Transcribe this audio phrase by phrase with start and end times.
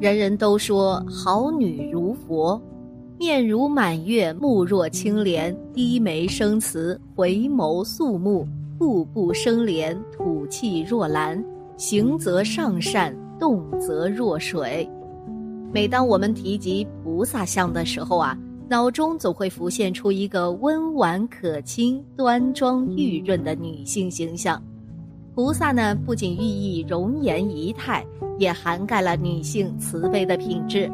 [0.00, 2.60] 人人都说好女如佛，
[3.18, 8.46] 面如满月，目若青莲，低眉生慈，回眸肃穆，
[8.78, 11.44] 步步生莲，吐气若兰，
[11.76, 14.88] 行则上善，动则若水。
[15.72, 18.38] 每当我们提及菩萨像的时候啊，
[18.68, 24.62] 脑中总会浮现出一个温婉可亲、端庄玉润的女性形象。
[25.38, 28.04] 菩萨呢，不仅寓意容颜仪态，
[28.40, 30.90] 也涵盖了女性慈悲的品质。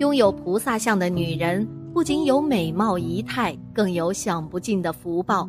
[0.00, 5.48] 拥有菩萨像的女人，不仅有美貌仪态，更有享不尽的福报。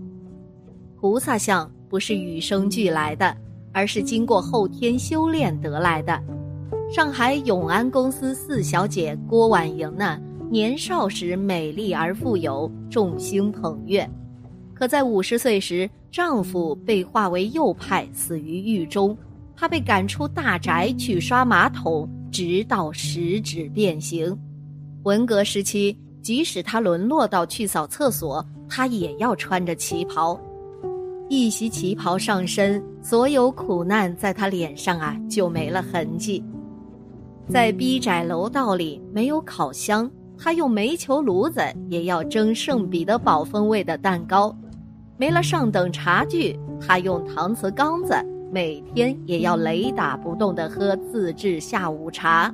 [0.96, 3.36] 菩萨像不是与生俱来的，
[3.74, 6.22] 而是经过后天修炼得来的。
[6.94, 10.20] 上海永安公司四小姐郭婉莹呢，
[10.52, 14.08] 年少时美丽而富有，众星捧月。
[14.76, 19.16] 可在五十岁时，丈夫被化为右派，死于狱中，
[19.56, 24.38] 她被赶出大宅去刷马桶，直到食指变形。
[25.04, 30.40] 文革时期，即使她沦落到去扫厕所，她也要穿着旗袍。
[31.30, 36.44] 一袭旗袍上身，所有苦难在她脸上啊就没了痕迹。
[37.48, 44.56] 在逼窄楼道里，没有烤箱，她用煤球炉子也要蒸圣彼得堡风味的蛋糕。
[45.20, 48.16] 没了上等茶具，他用搪瓷缸子，
[48.54, 52.50] 每天也要雷打不动地喝自制下午茶。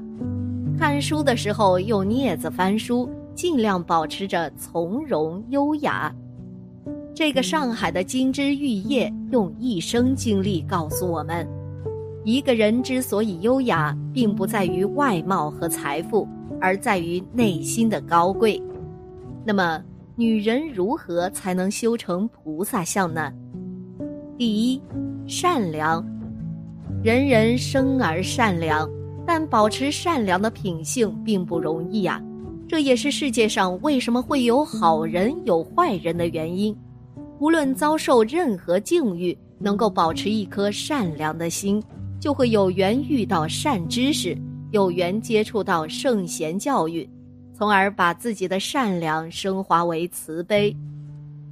[0.75, 6.11] 看书的时候用镊子翻书，尽量保持着从容优雅。
[7.13, 11.47] 这个上海的金枝玉叶用一生经历告诉我们：
[12.23, 16.27] 一个人之所以优雅，并不在于外貌和财富，
[16.59, 18.59] 而在于内心的高贵。
[19.45, 19.79] 那么。
[20.17, 23.33] 女人如何才能修成菩萨相呢？
[24.37, 24.81] 第一，
[25.27, 26.05] 善良。
[27.03, 28.89] 人人生而善良，
[29.27, 32.21] 但保持善良的品性并不容易啊。
[32.65, 36.73] 这也是世界上为什么会有好人有坏人的原因。
[37.39, 41.83] 无论遭受任何境遇，能够保持一颗善良的心，
[42.21, 44.35] 就会有缘遇到善知识，
[44.71, 47.07] 有缘接触到圣贤教育。
[47.57, 50.75] 从而把自己的善良升华为慈悲。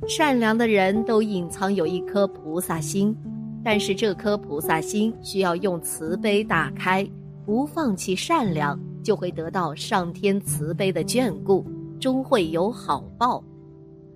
[0.06, 3.16] 善良的人都隐藏有一颗菩萨心，
[3.64, 7.08] 但是这颗菩萨心需要用慈悲打开。
[7.46, 11.66] 不放弃善良，就会得到上天慈悲的眷顾，
[12.02, 13.42] 终会有好报。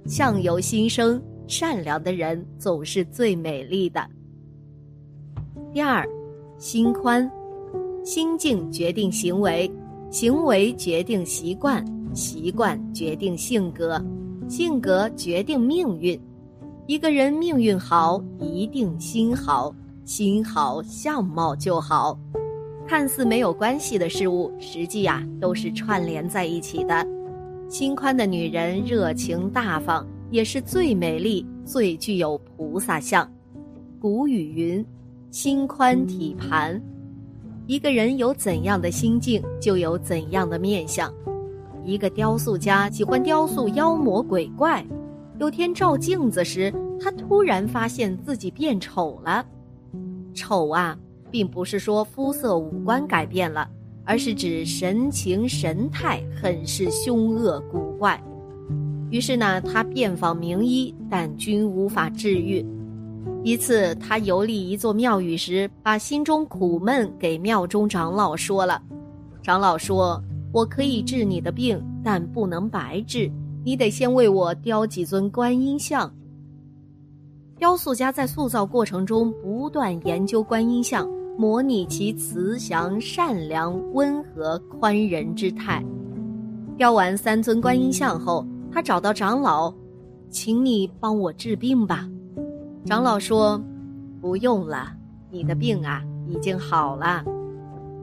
[0.06, 4.06] 相由心生，善良的人总是最美丽的。
[5.74, 6.06] 第二，
[6.58, 7.30] 心宽，
[8.04, 9.72] 心境决定行为。
[10.10, 14.02] 行为决定习惯，习惯决定性格，
[14.48, 16.20] 性格决定命运。
[16.86, 19.76] 一个人命运好，一定心好，
[20.06, 22.18] 心好相貌就好。
[22.88, 27.06] 看似没有关系的事物，实际呀都是串联在一起的。
[27.68, 33.30] 心宽的女人热情大方，也是最美丽、最具有菩萨相。
[34.00, 34.86] 古语云
[35.32, 36.82] ：“心宽体盘。”
[37.68, 41.14] 一个人有怎样的心境，就有怎样的面相。
[41.84, 44.86] 一个雕塑家喜欢雕塑妖魔鬼怪，
[45.38, 49.46] 有天照镜子时，他突然发现自己变丑了。
[50.34, 50.98] 丑啊，
[51.30, 53.70] 并不是说肤色五官改变了，
[54.06, 58.18] 而是指神情神态很是凶恶古怪。
[59.10, 62.66] 于是呢，他遍访名医，但均无法治愈。
[63.48, 68.84] 一次，他游历一座庙宇时，把心中苦闷给庙中长老说了。
[69.42, 70.22] 长老说
[70.52, 73.32] ：“我可以治你的病，但不能白治，
[73.64, 76.14] 你得先为我雕几尊观音像。”
[77.58, 85.82] 雕塑家在塑造过程中不断研究观音像，模拟其慈祥、善良、温和、宽仁之态。
[86.76, 89.74] 雕完三尊观音像后，他找到长老，
[90.30, 92.10] 请你帮我治病吧。
[92.88, 93.62] 长老说
[94.22, 94.94] ：“不用了，
[95.30, 97.22] 你的病啊已经好了。”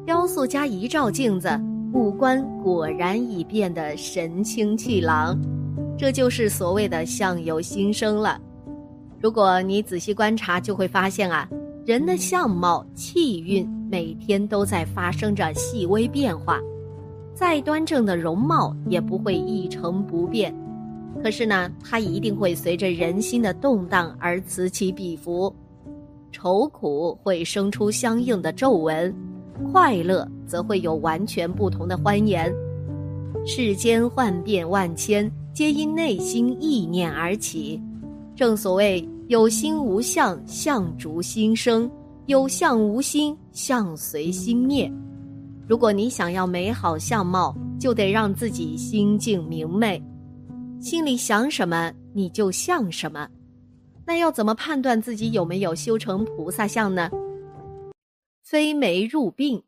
[0.04, 1.48] 雕塑家一照镜子，
[1.94, 5.40] 五官果然已变得神清气朗，
[5.96, 8.38] 这就是所谓的相由心生了。
[9.22, 11.48] 如果你仔细观察，就会发现啊，
[11.86, 16.60] 人的相貌、气韵每天都在发生着细微变化，
[17.32, 20.54] 再端正的容貌也不会一成不变。
[21.24, 25.50] 可是呢，它一定会随着人心的动荡而此起彼伏，
[26.30, 29.10] 愁苦会生出相应的皱纹，
[29.72, 32.54] 快乐则会有完全不同的欢颜。
[33.46, 37.80] 世间幻变万千，皆因内心意念而起。
[38.36, 41.88] 正所谓有心无相，相逐心生；
[42.26, 44.92] 有相无心，相随心灭。
[45.66, 50.02] 如果你想要美好相貌，就得让自己心境明媚，
[50.84, 53.26] 心里想什么你就像什么。
[54.04, 57.10] 那要怎么判断自己有没有修成菩萨相呢？
[58.42, 59.62] 飞眉入鬓，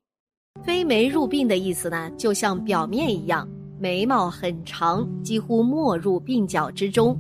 [0.62, 3.48] 飞眉入鬓的意思呢，就像表面一样，
[3.78, 7.18] 眉毛很长，几乎没入鬓角之中。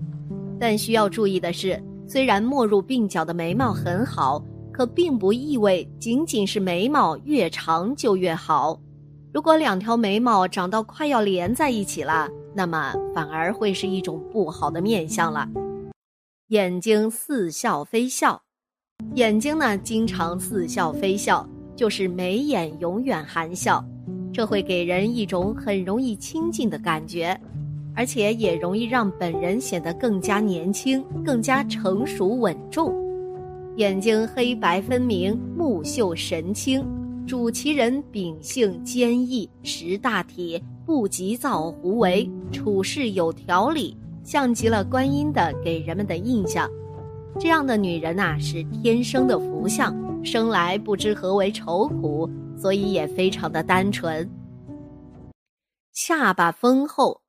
[0.60, 4.44] 但需要注意的是，虽然没入鬓角的眉毛很好。
[4.74, 8.78] 可并不意味仅仅是眉毛越长就越好，
[9.32, 15.46] 如果两条眉毛长到快要连在一起了，那么反而会是一种不好的面相了。
[16.48, 18.40] 眼睛似笑非笑，
[19.14, 23.84] 眼睛呢经常似笑非笑，就是眉眼永远含笑，
[24.32, 27.38] 这会给人一种很容易亲近的感觉，
[27.94, 32.94] 而且也容易让本人显得更加年轻、更加成熟稳重。
[33.76, 36.82] 眼睛黑白分明，目秀神清，
[37.26, 46.70] 主其人秉性坚毅，识大体，不急躁胡为，处事有条理，像极了观音的给人们的印象。
[47.40, 49.92] 这样的女人呐，是天生的福相，
[50.24, 54.30] 生来不知何为愁苦，所以也非常的单纯。
[55.92, 57.20] 下巴丰厚，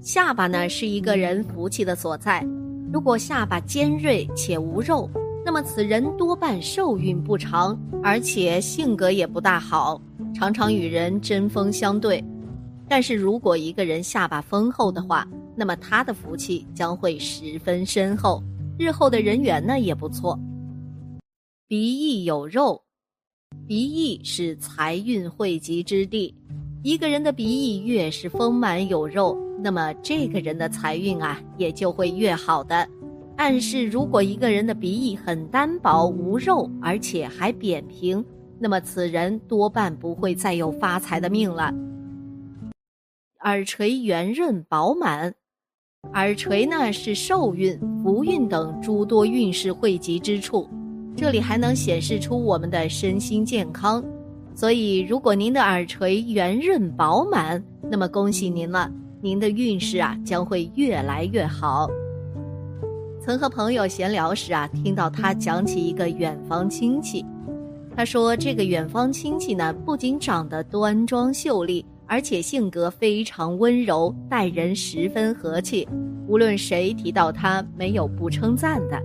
[0.00, 2.44] 下巴呢是一个人福气的所在。
[2.92, 5.08] 如果下巴尖锐且无肉。
[5.44, 10.02] 那么此人多半寿运不长，而且性格也不大好，
[10.34, 12.20] 常常与人针锋相对。
[12.88, 18.42] 但是如果一个人下巴丰厚的话，那么他的福气将会十分深厚，
[18.78, 20.38] 日后的人缘呢也不错。
[21.66, 22.80] 鼻翼有肉，
[23.66, 26.32] 鼻翼是财运汇集之地，
[26.82, 32.88] 一个人的鼻翼越是丰满有肉，那么这个人的财运啊也就会越好的。
[33.36, 38.24] 暗示，如果一个人的鼻翼很单薄无肉，而且还扁平，
[38.58, 41.74] 那么此人多半不会再有发财的命了。
[43.44, 45.32] 耳垂圆润饱满，
[46.14, 50.66] 耳垂呢是寿运、福运等诸多运势汇集之处，
[51.14, 54.02] 这里还能显示出我们的身心健康。
[54.54, 58.90] 所以，如果您的耳垂圆润饱满，那么恭喜您了，
[59.20, 61.86] 您的运势啊将会越来越好。
[63.20, 67.24] 曾和朋友闲聊时啊，听到他讲起一个远房亲戚。
[67.94, 75.86] 他说，这个远方亲戚呢，不仅长得端庄秀丽，而且性格非常温柔，待人十分和气。
[76.28, 79.02] 无论谁提到他，没有不称赞的。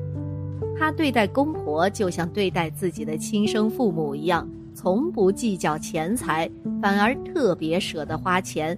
[0.77, 6.49] 他对待公婆就像对待自己的亲生父母一样，从不计较钱财，
[6.81, 8.77] 反而特别舍得花钱。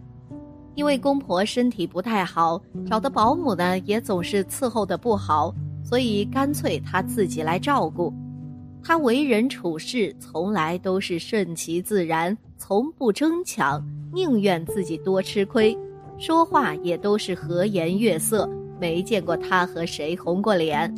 [0.76, 5.54] 因为公婆身体不太好，找的保姆呢也总是伺候的不好，
[5.84, 8.12] 所以干脆他自己来照顾。
[8.84, 15.78] 他为人处事从来都是顺其自然，从不争抢，宁愿自己多吃亏。
[16.18, 18.50] 说话也都是和颜悦色，
[18.80, 20.90] 没见过他和谁红过脸。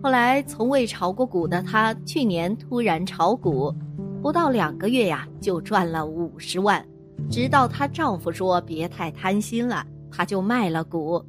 [0.00, 3.74] 后来从未炒过股的他，去年突然炒股，
[4.22, 6.86] 不到两个月呀，就赚了五十万。
[7.28, 11.20] 直到她丈夫说别太贪心了，她就卖了股，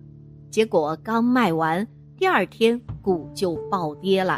[0.52, 4.38] 结果刚卖完，第二天股就暴跌了。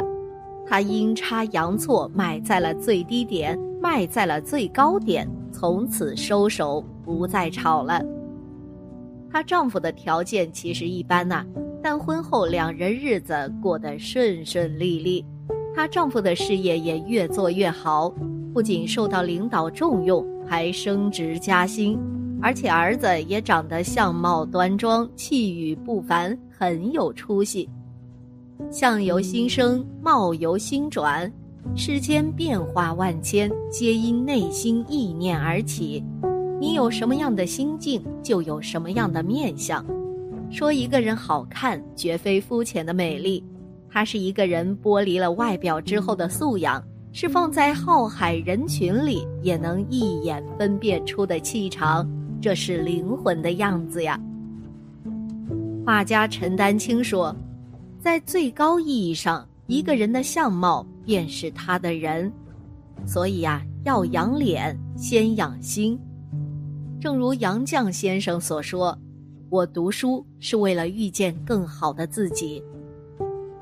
[0.66, 8.04] 她阴差阳错买在了最低点，卖在了最高点，从此收手，不再炒了。
[9.30, 11.44] 她丈夫的条件其实一般呐，
[11.82, 15.24] 但婚后两人日子过得顺顺利利，
[15.74, 18.12] 她丈夫的事业也越做越好，
[18.52, 20.26] 不仅受到领导重用。
[20.50, 22.00] 还升职加薪，
[22.40, 27.68] 而且儿子也长得相貌端庄、气宇不凡，很有出息。
[28.70, 31.30] 相由心生，貌由心转，
[31.74, 36.02] 世间变化万千，皆因内心意念而起。
[36.60, 39.84] 你有什么样的心境，就有什么样的面相。
[40.50, 43.44] 说一个人好看，绝非肤浅的美丽，
[43.88, 46.82] 他是一个人剥离了外表之后的素养。
[47.10, 52.08] 是放在浩海人群里也能一眼分辨出的气场，
[52.40, 54.20] 这是灵魂的样子呀。
[55.86, 57.34] 画家陈丹青说，
[57.98, 62.30] 在最高意义上，一个人的相貌便是他的人，
[63.06, 65.98] 所以呀，要养脸先养心。
[67.00, 68.94] 正如杨绛先生所说
[69.48, 72.62] ：“我读书是为了遇见更好的自己。”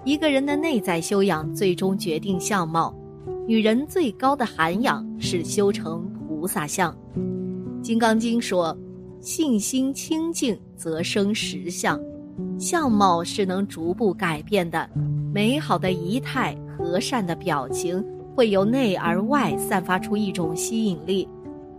[0.04, 2.92] 一个人的内在修养，最终决定相貌。
[3.46, 6.92] 女人最高的涵养是修成菩萨相，
[7.80, 8.76] 《金刚经》说
[9.22, 12.00] ：“信心清净则生实相，
[12.58, 14.90] 相貌是能逐步改变的。
[15.32, 18.04] 美好的仪态、和善的表情，
[18.34, 21.28] 会由内而外散发出一种吸引力。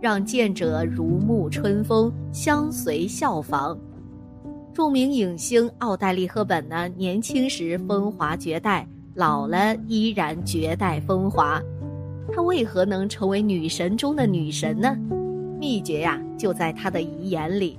[0.00, 3.76] 让见者如沐春风，相随效仿。
[4.72, 11.60] 著名影星奥黛丽·赫本呢，年轻时风华绝代，老了依然绝代风华。
[12.32, 14.96] 她为何能成为女神中的女神呢？
[15.58, 17.76] 秘诀呀，就在她的遗言里。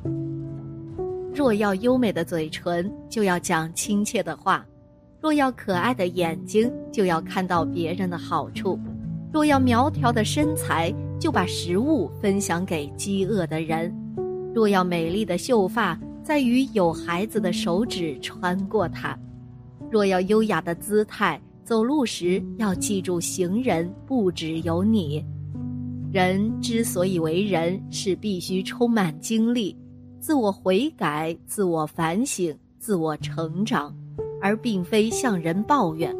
[1.34, 4.62] 若要优美的嘴唇，就要讲亲切的话；
[5.22, 8.80] 若要可爱的眼睛，就要看到别人的好处；
[9.34, 13.92] 若要苗条的身材，就把食物分享给饥饿的人；
[14.56, 19.14] 若要美丽的秀发，在于有孩子的手指穿过它；
[19.92, 25.24] 若要优雅的姿态，走路时要记住行人不只有你。
[26.14, 29.78] 人之所以为人，是必须充满经历。
[30.22, 33.94] 自我悔改、自我反省、自我成长，
[34.42, 36.16] 而并非向人抱怨。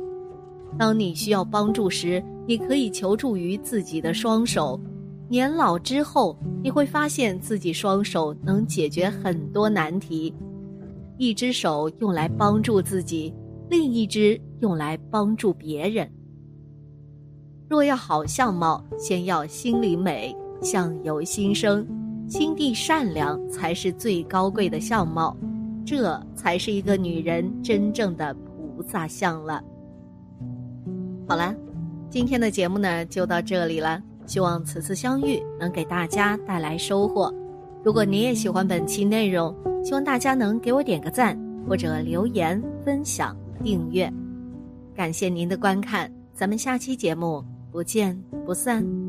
[0.78, 4.80] 当你需要帮助时，你可以求助于自己的双手。
[5.28, 10.34] 年老之后，你会发现自己双手能解决很多难题。
[11.18, 13.34] 一只手用来帮助自己，
[13.70, 16.10] 另一只用来帮助别人。
[17.68, 21.86] 若要好相貌，先要心里美，相由心生。
[22.28, 25.36] 心地善良才是最高贵的相貌，
[25.90, 29.60] 这才是一个女人真正的菩萨相了。
[31.28, 31.56] 好了，
[32.12, 37.34] 今天的节目呢就到这里了，希望此次相遇能给大家带来收获。
[37.84, 39.52] 如果您也喜欢本期内容，
[39.84, 41.36] 希望大家能给我点个赞，
[41.68, 44.14] 或者留言、分享、订阅。
[44.94, 48.16] 感谢您的观看，咱们下期节目不见
[48.46, 49.09] 不散。